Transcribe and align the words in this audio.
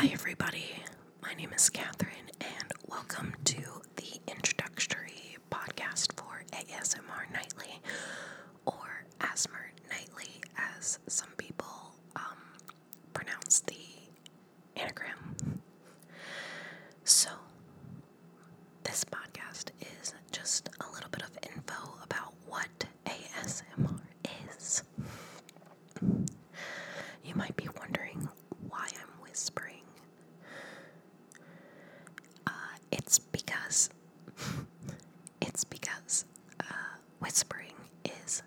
Hi, 0.00 0.06
everybody. 0.12 0.64
My 1.22 1.34
name 1.34 1.50
is 1.52 1.68
Katherine, 1.70 2.30
and 2.40 2.72
welcome 2.86 3.34
to 3.46 3.56
the 3.96 4.20
introductory 4.28 5.36
podcast 5.50 6.12
for 6.16 6.44
ASMR 6.52 7.32
Nightly, 7.32 7.80
or 8.64 9.04
ASMR 9.18 9.70
Nightly, 9.90 10.40
as 10.56 11.00
some 11.08 11.30
people 11.36 11.96
um, 12.14 12.38
pronounce 13.12 13.58
the 13.60 13.74
anagram. 14.76 15.60
So, 17.02 17.30
this 18.84 19.04
podcast 19.04 19.70
is 20.00 20.14
just 20.30 20.68
a 20.80 20.92
little 20.94 21.10
bit 21.10 21.22
of 21.22 21.30
info 21.42 21.94
about 22.04 22.34
what 22.46 22.84
ASMR 23.06 24.00
is. 24.52 24.84
You 27.24 27.34
might 27.34 27.56
be 27.56 27.68
wondering 27.80 28.28
why 28.68 28.88
I'm 29.00 29.22
whispering. 29.22 29.82
Uh, 32.46 32.50
it's 32.92 33.18
because 33.18 33.90
it's 35.40 35.64
because 35.64 36.24
uh, 36.60 36.96
whispering 37.20 37.74
is 38.24 38.42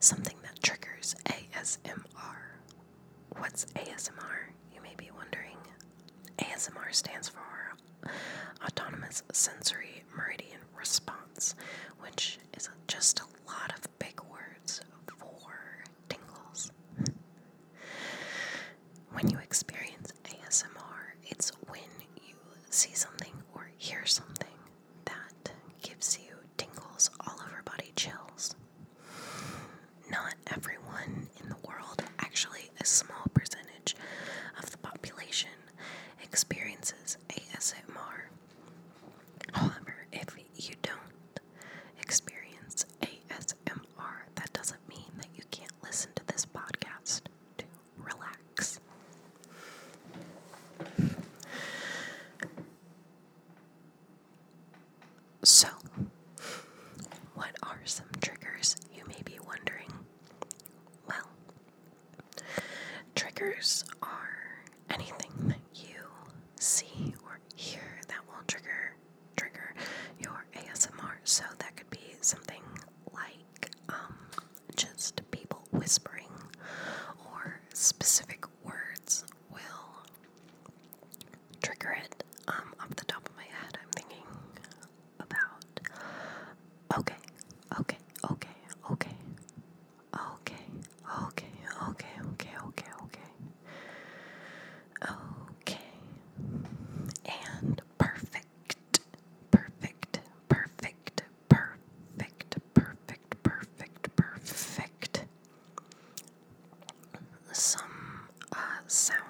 something 0.00 0.36
that 0.42 0.62
triggers 0.62 1.14
ASMR. 1.64 2.36
What's 3.38 3.64
ASMR? 3.74 4.50
You 4.74 4.82
may 4.82 4.94
be 4.98 5.10
wondering. 5.16 5.56
ASMR 6.38 6.92
stands 6.92 7.30
for 7.30 8.10
Autonomous 8.62 9.22
Sensory 9.32 10.04
Meridian 10.14 10.60
Response, 10.78 11.54
which 12.00 12.38
is 12.54 12.68
just 12.86 13.20
a 13.20 13.50
lot 13.50 13.72
of 13.78 13.98
big 13.98 14.20
words 14.30 14.82
for 15.16 15.84
tingles. 16.10 16.70
When 19.12 19.30
you 19.30 19.38
experience 19.38 20.12
ASMR, 20.24 21.16
it's 21.22 21.50
when 21.68 21.80
you 22.26 22.34
see 22.68 22.92
something 22.92 23.32
or 23.54 23.70
hear 23.78 24.04
something 24.04 24.48
that 25.06 25.52
gives 25.82 26.18
you 26.18 26.34
tingles 26.58 27.08
all 27.26 27.40
over 27.46 27.62
body 27.64 27.92
chills. 27.96 28.54
Not 30.10 30.34
everyone 30.52 31.28
in 31.42 31.48
the 31.48 31.56
world, 31.66 32.02
actually, 32.18 32.70
a 32.80 32.84
small 32.84 33.24
percentage 33.32 33.96
of 34.62 34.70
the 34.70 34.78
population 34.78 35.50
experiences 36.22 37.16
ASMR. 37.30 38.28
However, 39.52 40.06
if 40.12 40.36
you 40.56 40.74
don't 40.82 41.40
experience 42.00 42.86
ASMR, 43.02 44.26
that 44.34 44.52
doesn't 44.52 44.88
mean 44.88 45.10
that 45.18 45.28
you 45.34 45.42
can't 45.50 45.72
listen 45.82 46.10
to 46.16 46.26
this 46.26 46.46
podcast 46.46 47.22
to 47.58 47.64
relax. 47.98 48.80
So, 55.44 55.68
what 57.34 57.50
are 57.62 57.80
some 57.84 58.06
triggers 58.22 58.76
you 58.96 59.02
may 59.06 59.20
be 59.24 59.38
wondering? 59.46 59.92
Well, 61.06 61.28
triggers 63.14 63.84
are 64.02 64.62
anything 64.90 65.32
that 65.48 65.58
you 65.74 66.00
see 66.58 67.14
or 67.24 67.40
hear 67.56 68.00
that 68.08 68.20
will 68.26 68.42
trigger 68.46 68.96
trigger 69.36 69.74
your 70.18 70.46
ASMR. 70.56 71.16
So 71.24 71.44
that 71.58 71.76
could 71.76 71.90
be 71.90 72.14
something 72.20 72.62
like 73.12 73.70
um, 73.90 74.14
just 74.76 75.20
people 75.30 75.62
whispering 75.72 76.30
or 77.30 77.60
specific 77.72 78.44
words 78.64 79.24
will 79.52 80.06
trigger 81.62 81.96
it. 82.02 82.24
Um, 82.48 82.74
off 82.80 82.90
the 82.96 83.04
top 83.06 83.26
of 83.28 83.33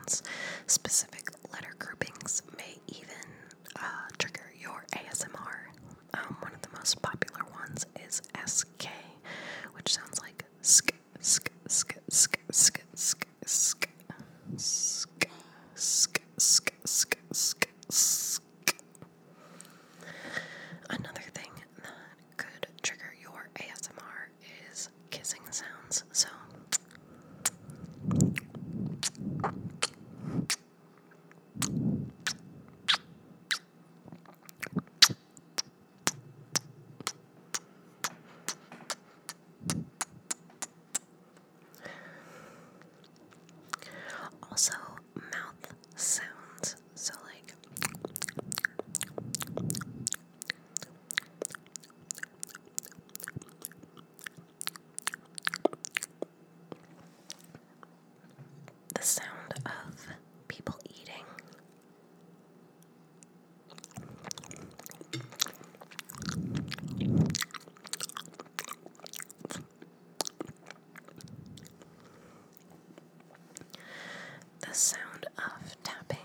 sounds, 0.00 0.22
specific 0.66 1.28
letter 1.52 1.74
groupings 1.78 2.42
may 2.56 2.76
even 2.88 3.14
uh, 3.76 3.82
trigger 4.18 4.52
your 4.58 4.84
ASMR. 4.94 5.68
Um, 6.14 6.36
one 6.40 6.54
of 6.54 6.62
the 6.62 6.68
most 6.76 7.00
popular 7.02 7.40
ones 7.52 7.86
is 8.06 8.22
SK, 8.46 8.86
which 9.74 9.92
sounds 9.94 10.20
like 10.20 10.44
sk, 10.62 10.94
The 74.70 74.76
sound 74.76 75.26
of 75.36 75.82
tapping. 75.82 76.18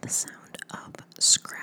The 0.00 0.08
sound 0.08 0.58
of 0.72 0.92
scratching. 1.20 1.61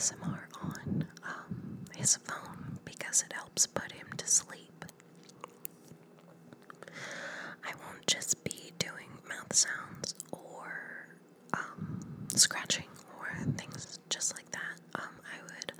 ASMR 0.00 0.38
on 0.62 1.04
um, 1.24 1.78
his 1.94 2.16
phone 2.16 2.78
because 2.86 3.22
it 3.22 3.34
helps 3.34 3.66
put 3.66 3.92
him 3.92 4.06
to 4.16 4.26
sleep. 4.26 4.86
I 7.62 7.72
won't 7.84 8.06
just 8.06 8.42
be 8.42 8.72
doing 8.78 9.10
mouth 9.28 9.52
sounds 9.52 10.14
or 10.32 11.06
um, 11.52 12.00
scratching 12.34 12.88
or 13.18 13.28
things 13.58 13.98
just 14.08 14.34
like 14.34 14.50
that. 14.52 14.80
Um, 15.02 15.10
I 15.36 15.42
would 15.42 15.72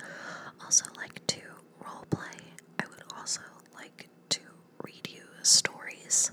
also 0.63 0.85
like 0.97 1.25
to 1.25 1.41
role 1.83 2.05
play. 2.11 2.43
I 2.79 2.83
would 2.91 3.03
also 3.17 3.41
like 3.73 4.07
to 4.29 4.41
read 4.83 5.09
you 5.11 5.23
stories. 5.41 6.29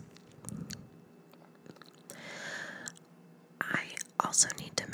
I 3.62 3.80
also 4.20 4.48
need 4.60 4.76
to 4.76 4.87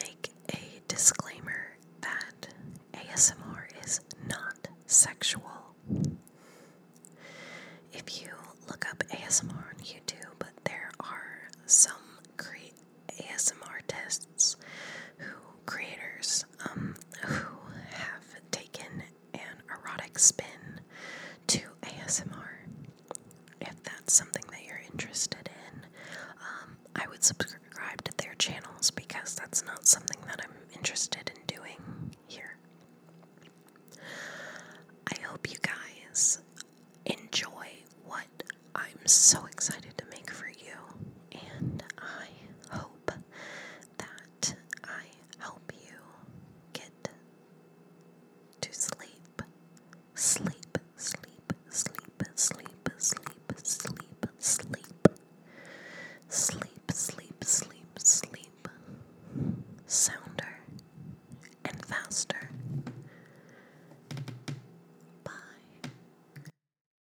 sexual. 4.95 5.51
If 7.93 8.23
you 8.23 8.29
look 8.69 8.87
up 8.91 9.03
ASMR 9.11 9.51
on 9.57 9.77
YouTube, 9.83 10.43
there 10.65 10.91
are 11.01 11.49
some 11.67 11.93
great 12.37 12.75
ASMR 13.21 13.69
artists 13.69 14.57
who 15.19 15.33
creators 15.67 16.45
um, 16.71 16.95
who 17.23 17.45
have 17.91 18.25
taken 18.51 19.03
an 19.35 19.41
erotic 19.69 20.19
spin 20.19 20.81
to 21.49 21.61
ASMR. 21.83 22.49
If 23.61 23.83
that's 23.83 24.13
something 24.15 24.45
that 24.51 24.65
you're 24.67 24.83
interested 24.93 25.49
in, 25.73 25.81
um, 26.41 26.77
I 26.97 27.07
would 27.09 27.25
subscribe 27.25 28.03
to 28.05 28.13
their 28.19 28.35
channels 28.35 28.91
because 28.91 29.35
that's 29.35 29.65
not 29.65 29.87
something 29.87 30.19
that 30.27 30.41
I'm 30.45 30.55
interested 30.77 31.33
in. 31.34 31.34
So 39.07 39.44